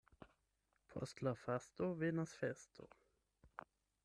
Post 0.93 1.21
la 1.27 1.33
fasto 1.43 1.91
venas 2.01 2.35
festo. 2.41 2.89